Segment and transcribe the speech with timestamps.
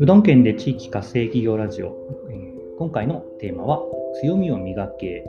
[0.00, 1.88] うどん県で地域活性企業ラジオ、
[2.30, 2.34] え、
[2.78, 3.82] 今回のテーマは
[4.22, 5.22] 強みを磨け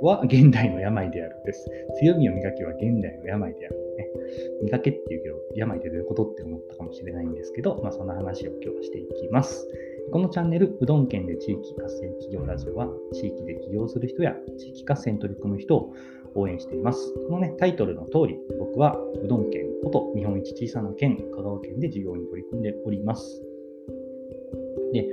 [0.00, 1.68] は現代の病であるです。
[1.98, 3.76] 強みを磨けは現代の病である。
[3.96, 4.08] ね、
[4.62, 9.66] 磨けっていうけど、病ってどういうことって思ったかもしれないんですけど、まあ、そんな話を今日はしていきます。
[10.12, 15.92] このチャンネル、うどん県で地域活性企業ラジオは、地域で起業する人や地域活性に取り組む人を
[16.36, 17.14] 応援しています。
[17.28, 23.42] このね、タイトルの通り、僕はうどん県こと日本一小さな県、香川県で事業に取り組んでおります。
[24.92, 25.08] で、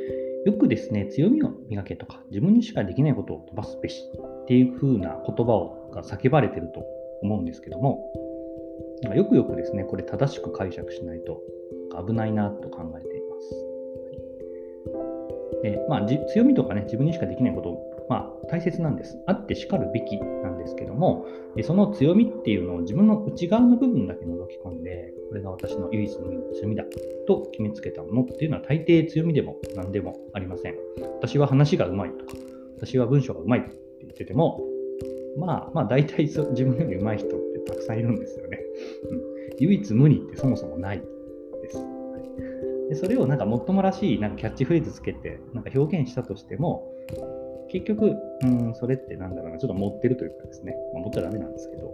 [0.46, 4.04] よくですね、強みを磨けとか、自分にしかできないことを飛ばすべし
[4.44, 6.84] っていう風な言葉をが叫ばれてると
[7.22, 8.12] 思うんですけども、
[9.16, 11.42] よくよくですね、これ正しく解釈しないと
[12.06, 13.66] 危ないなと考えています。
[15.62, 19.18] でまあ、強みとかね、自分にしかできないことを、まあ、大切なんです。
[19.28, 21.26] あってしかるべきなんですけども、
[21.64, 26.84] その強みっていうのを自分の内側の部分だけ覗き込んで、これが私の唯一無二の強みだ
[27.28, 30.76] と決めつけたものっていうのは大抵強みでも何でもありません。
[31.20, 32.34] 私は話がうまいとか、
[32.78, 34.62] 私は文章がうまいって言ってても、
[35.38, 38.60] まあまあ大体自分より上手い人ってたくさんいるんですよね。
[39.10, 39.22] うん、
[39.60, 41.02] 唯一無二ってそもそもない
[41.62, 41.78] です。
[42.90, 46.92] でそれをなんかもっともらしいなんかキャッチフレーズつけてなんか表現したとしても
[47.74, 51.92] 結局、うん、それってなんだろうな、ちょっと持ってるというかですね、まあ、持っちゃダメなんですけど、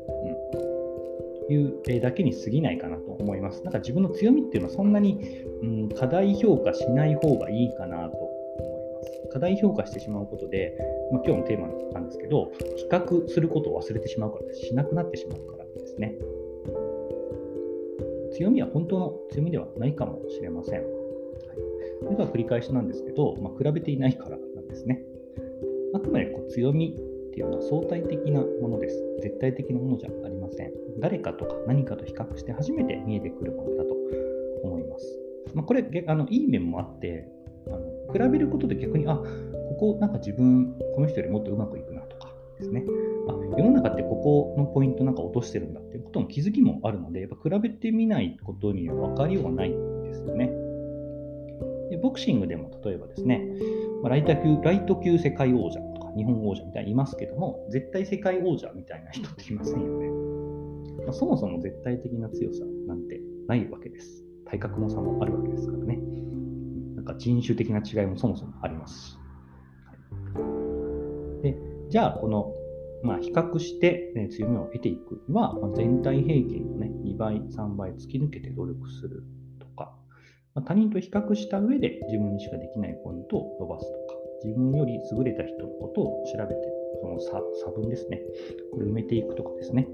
[1.47, 3.63] うん、いうえだけに過ぎないかなと思います。
[3.63, 8.27] なんか自分の強みっていうのはそんなに、うん、過大評価しない方がいいかなと思
[8.79, 9.29] います。
[9.31, 10.75] 過大評価してしまうことで、
[11.13, 16.13] まあ、今日のテーマなんですけど、比較することを忘れてしまうからしなくなってしまうからですね。
[18.33, 20.81] 強みは本当の強みではないかもしれません。
[20.81, 20.91] はい、
[22.01, 25.01] それでは繰り返しなんですけど、まあ、比べていないからなんですね。
[25.93, 29.03] あくまでこう強みっていうのは相対的なものです。
[29.21, 30.71] 絶対的なものじゃありません。
[30.99, 33.95] 誰かとか何かと比較して初めて見えてくるものだと
[34.63, 35.19] 思います。
[35.53, 37.27] まあ、これあの、いい面もあって、
[37.67, 42.83] あの比べることで逆に、あここなんか自分、この人よりもっとうまくいくなとかですね。
[43.27, 50.51] あ世の中ってここのポイントなんか落としてるんだっていうことの気づきもあるので、やっぱ比べてみないことには分かりようがないんですよね。
[51.89, 53.47] でボクシングでも例えばですね、
[54.03, 55.79] ライト級ライト級世界王者
[56.17, 60.09] 日本王者みたいにいますけども、絶対世界王者みたいな人っていませんよね。
[61.05, 64.23] まあ、そもそも絶対的な強さなんてないわけです。
[64.45, 65.99] 体格の差もあるわけですからね。
[66.95, 69.17] なんか人種的な違いもそもそもありますし。
[70.35, 71.57] はい、で
[71.89, 72.53] じゃあ、この、
[73.03, 79.23] まあ、比較して、ね、強みを得ていくには、まあ、全体平均をね、2倍、3倍突き抜けて努力する
[80.55, 84.08] ま他人と比較した上で自分にしかできないポイントを伸ばすと、
[84.43, 88.21] 自分より優れた人のことを調べて、その差差分ですね、
[88.71, 89.87] これ埋めていくとかですね、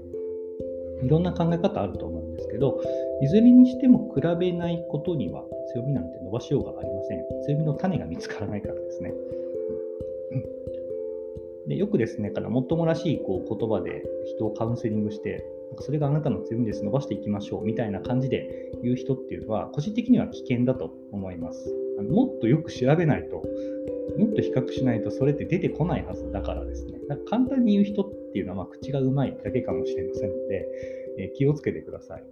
[1.02, 2.80] いろんな考え方あると思うんですけど、
[3.20, 7.24] いずれにしても比べないことには強みなんて伸ばしようがありません。
[7.44, 9.12] 強みの種が見つからないからですね。
[11.68, 15.44] でよくですね、からもっともらしいこう言葉で人をカウンセリングして、
[15.80, 21.74] それがあなたの強みです、伸ばしていきましょうみたいな感じで言う人っていうのは、個人的には危険だと思います。
[22.08, 23.42] もっとよく調べないと、
[24.18, 26.98] もっと比較しないとそれって出てこないはずだからですね。
[27.08, 30.68] か簡単に言う人っていうのは、まあ、口がうまいだけかもしれませんので、
[31.18, 32.24] えー、気をつけてください。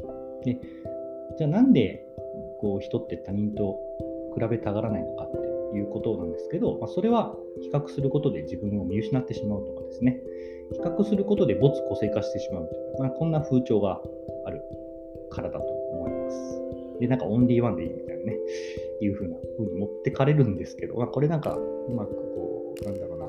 [0.00, 0.60] うん、で
[1.38, 2.04] じゃあなんで
[2.60, 3.78] こう人って他人と
[4.34, 10.20] 比べたがらないのかっていうことなんですけど、まあ、それは比較することで自分を見失ってしまうとかですね、
[10.72, 14.00] 比較することで没個性化してしまうという、まあ、こんな風潮が
[14.46, 14.62] ある
[15.30, 17.00] からだと思います。
[17.00, 18.38] で、なんかオンリーワンでいいみたいなね、
[19.04, 23.28] いうふうな風に持ってかれるんですけど、まあ、これなんかうまくこう、なんだろうな、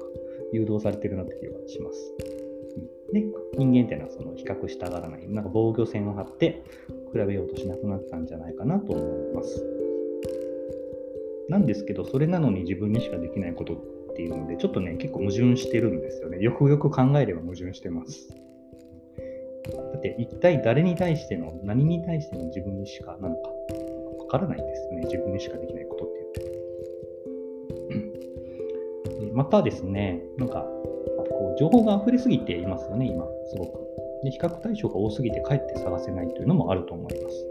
[0.51, 2.13] 誘導されてるなって気はします。
[3.13, 3.23] で、
[3.57, 6.63] 人間っていうのはその比較したがらない、なんか防御線を張って
[7.13, 9.65] 比べようとしなくなったんじゃないかなと思います。
[11.47, 16.39] なんですけど、それなのに自分にしかできないことっていうので、ちょっとね、結構矛盾してるんですよね。
[16.39, 18.29] よくよく考えれば矛盾してます。
[19.71, 23.51] だって、一体誰に対しての、何に対しての自分にしかなのか、
[24.37, 25.01] からないんですね。
[25.05, 26.13] 自分にしかできないことって
[27.89, 29.33] 言って。
[29.33, 30.65] またですね、なんか、
[31.29, 33.79] こう情報が溢れすぎていますよね、今、すごく。
[34.23, 37.47] で比較対象が多すぎてかえって探せないというのもあると思います。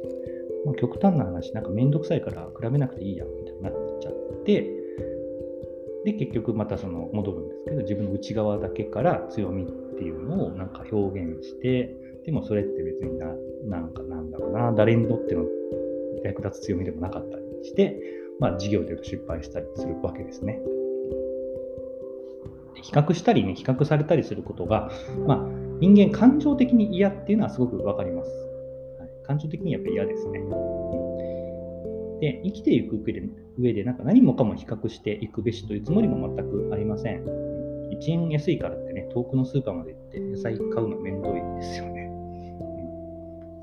[0.67, 4.15] まあ、極端な話、なんかめんどくさいから比べなくていいやみたいになっちゃっ
[4.45, 4.71] て、
[6.05, 9.67] で、結局またその戻るんですけど、自分の内側だけから強みっ
[9.97, 11.95] ていうのをなんか表現して、
[12.25, 13.27] でもそれって別にな、
[13.65, 15.45] なんかなんだろうな、誰にとっての
[16.29, 18.01] 役立つ強みでもなかったりして、
[18.41, 20.61] まあ事業で言うと失敗したりするわけですね。
[22.85, 24.91] 比較したりね、比較されたりすることが、
[25.27, 25.39] まあ、
[25.81, 28.31] 人間感情的に嫌っていうのはすごくわかります。
[28.99, 30.41] はい、感情的にやっぱり嫌ですね。
[32.21, 33.23] で、生きていく上で、
[33.59, 37.25] 上でなんか何もかも比較していくべしというつもりも全くありません。
[37.25, 42.11] 1円安いからってね、遠くのスーパーまで行って野菜買うの面倒いですよね。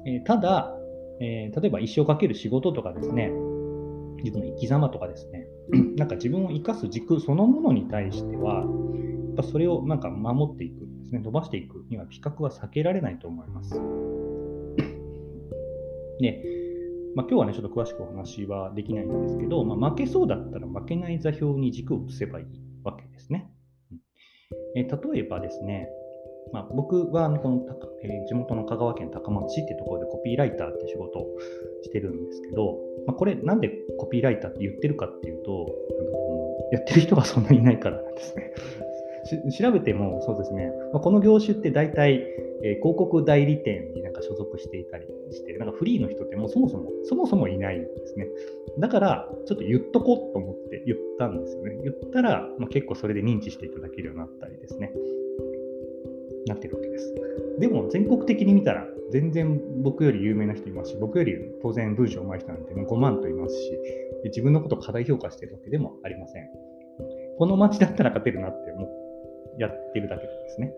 [0.06, 0.76] えー、ただ、
[1.22, 3.30] えー、例えば一生かける仕事とかですね、
[4.24, 5.48] 自分の生き様とかですね、
[5.96, 13.80] なんか自分を生かす軸そのものに対しては、やっぱそれをなんか守っていくですね、伸ばしていくには比較は避けられないと思います。
[16.20, 16.44] で、
[17.16, 22.46] まあ、今日はね、ちょっと詳しくお話はできないんですけど、まあ、負けそうだったら負けない座標に軸を移せばいい
[22.84, 23.52] わけですね。
[24.76, 25.88] えー、例えばですね、
[26.54, 27.62] まあ、僕はこの、
[28.04, 31.28] えー、地元の香川県高松市ってところでコピーライターって仕事を
[31.84, 35.68] してるんですけど、まあ、これなんでコピーライターって言ってるかっていうと、
[36.72, 38.54] やってる人がそんなにいないからなんですね。
[39.58, 42.26] 調べてもそうですね、まあ、この業種って大体、
[42.64, 48.28] えー、広告代理店になんか所属していたりして、なんかフリーの人ってもうそもそも、そもそもいないんですね。
[48.80, 51.80] だから、ちょっと言っとこうと思って言ったんですよね。
[51.84, 54.92] 言ったら、まあ、結構それで認知していただけるようになったりですね。
[56.48, 57.16] なってるわけです。
[57.60, 63.72] でも全国的に見たら全然僕より有名な人いますし、僕より当然文章上手い人なんてもう5万といますし、
[64.26, 66.50] 自分のことを過大評価してるわけでもありません。
[67.38, 68.90] この街だったら勝てるなって思っ
[69.58, 70.74] てやってるだけですね。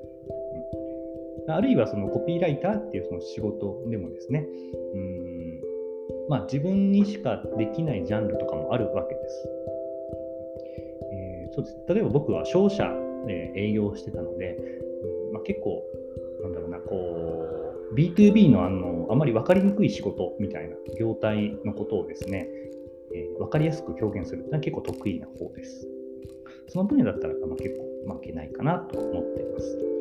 [1.47, 4.45] うん、あるいはそのコピーライターっていうその仕事でもですね、
[4.93, 5.61] うん
[6.29, 9.49] まあ、自分にしかできないジャンルとかもあるわけです。
[11.11, 12.89] えー、そうです例えば僕は商社
[13.25, 14.57] で営業してたので、
[15.33, 15.83] まあ、結構、
[16.43, 17.45] なんだろうな、こ
[17.91, 22.47] う、B2B のあの、あまり分かりにくい仕事みたいな業態のことをですね、
[23.13, 25.87] えー、分かりやすく表現するってのは結構得意な方です。
[26.69, 27.75] その分野だったら、まあ、結
[28.05, 29.93] 構負けないかなと思っています。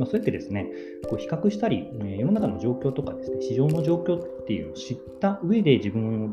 [0.00, 0.70] まあ、そうやってですね、
[1.10, 6.30] こう比較したり、え世の中の状況とかですね、市場の状況っていうのを知った上で自分を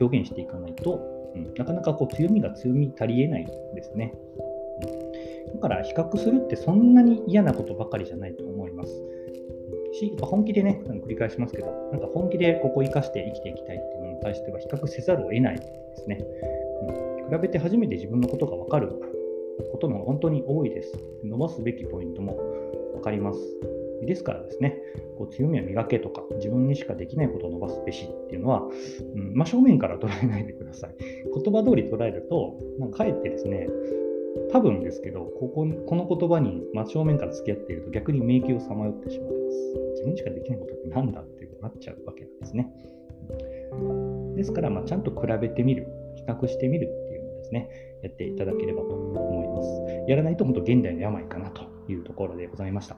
[0.00, 4.14] 表現していかないと、うん、なかなかこう強みが強み足りえないですね。
[5.54, 8.92] だから比較するってそんなに嫌なことばかりじゃないと思います。
[9.92, 15.62] し、本気でね、繰り返しますけど、なんか本気でここ生かして生きていきたいっていうのに対しては比較せざるを得ないで
[15.96, 16.18] すね。
[17.22, 18.88] うん、比べて初めて自分のことが分かる
[19.70, 20.92] ことの本当に多いです。
[21.24, 22.36] 伸ばすべきポイントも
[22.94, 23.38] 分かります。
[24.06, 24.76] ですからですね、
[25.18, 28.62] こう強みを磨けとか、自分にしかできないことを伸ばすべしっていうのは、
[29.14, 30.94] うんまあ、正面から捉えないでください。
[30.98, 33.68] 言葉通り捉えると、なんかかえってですね、
[34.50, 39.56] 多分ですけど、こここの言葉に真正面から付き合っていると逆に迷宮をさまよってしまいます。
[39.94, 42.70] 自分しかできないことって何だってなっちゃうわけなんですね。
[44.36, 45.86] ですから、まあ、ちゃんと比べてみる、
[46.16, 47.70] 比較してみるっていうのをですね、
[48.02, 50.10] やっていただければと思います。
[50.10, 52.96] やらないと本当現代の病かなというところでございました。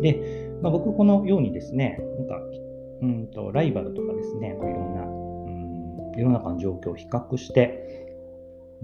[0.00, 2.40] で、まあ、僕このようにですね、なんか
[3.02, 8.06] うんとライバルとかですね、こういろんな、うん、世の中の状況を比較して、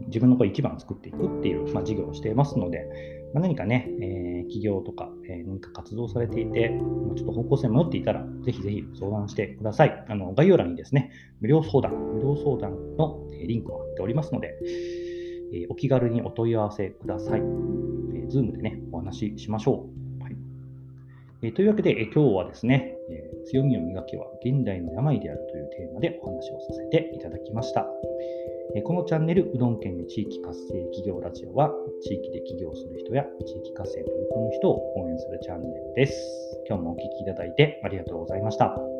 [0.06, 6.80] 自分の声一番作っていくっていう、まあ、事業をしていますので、まあ、何かね、えー、企業とか、えー、何か活動されていて、
[7.16, 10.04] ちょっと方向性迷っていたら、ぜひぜひ相談してください。
[10.08, 11.10] あの概要欄にですね、
[11.40, 14.54] 無料相談、無料相談のリンクを貼っておりますので、
[15.52, 17.40] えー、お気軽にお問い合わせください。
[17.40, 20.03] えー、Zoom でね、お話ししましょう。
[21.44, 27.86] え、というわけで、え今日はですね、え強みを磨けは現代の病であるというテーマでお話をさせていただきました。
[28.74, 31.70] えこのチャンネル、うどん県の地域活性企業ラジオは、
[32.00, 36.62] 地域で起業する人や地域活性に取り組む人を応援するチャンネルです。
[36.66, 38.93] 今日もお聴きいただいてありがとうございました。